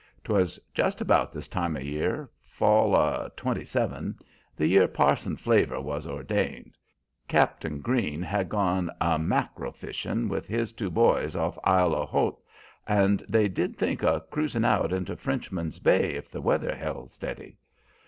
'Twas 0.23 0.59
just 0.73 0.99
about 0.99 1.31
this 1.31 1.47
time 1.47 1.75
o' 1.77 1.79
year, 1.79 2.27
fall 2.47 2.95
of 2.95 3.35
'27, 3.35 4.17
the 4.55 4.65
year 4.65 4.87
Parson 4.87 5.35
Flavor 5.37 5.79
was 5.79 6.07
ordained, 6.07 6.75
Cap'n 7.27 7.81
Green 7.81 8.23
had 8.23 8.49
gone 8.49 8.89
a 8.99 9.19
mack'rel 9.19 9.71
fishin' 9.71 10.27
with 10.27 10.47
his 10.47 10.73
two 10.73 10.89
boys 10.89 11.35
off 11.35 11.59
Isle 11.63 11.93
au 11.93 12.07
Haut, 12.07 12.39
and 12.87 13.23
they 13.29 13.47
did 13.47 13.75
think 13.77 14.03
o' 14.03 14.19
cruisin' 14.21 14.65
out 14.65 14.91
into 14.91 15.15
Frenchman's 15.15 15.77
Bay 15.77 16.15
if 16.15 16.31
the 16.31 16.41
weather 16.41 16.75
hel' 16.75 17.07
steady. 17.09 17.59